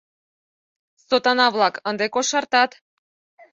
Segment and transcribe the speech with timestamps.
[1.07, 2.71] Сотана-влак, ынде кошартат!